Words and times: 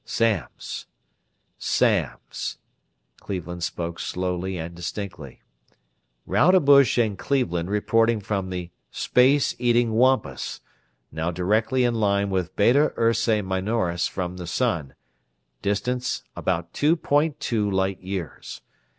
"Samms... 0.03 0.87
Samms." 1.59 2.57
Cleveland 3.19 3.61
spoke 3.61 3.99
slowly 3.99 4.57
and 4.57 4.73
distinctly. 4.73 5.43
"Rodebush 6.25 6.97
and 6.97 7.19
Cleveland 7.19 7.69
reporting 7.69 8.19
from 8.19 8.49
the 8.49 8.71
'Space 8.89 9.53
Eating 9.59 9.93
Wampus', 9.93 10.59
now 11.11 11.29
directly 11.29 11.83
in 11.83 11.93
line 11.93 12.31
with 12.31 12.55
Beta 12.55 12.91
Ursae 12.97 13.43
Minoris 13.43 14.07
from 14.09 14.37
the 14.37 14.47
sun, 14.47 14.95
distance 15.61 16.23
about 16.35 16.73
two 16.73 16.95
point 16.95 17.39
two 17.39 17.69
light 17.69 18.01
years. 18.01 18.61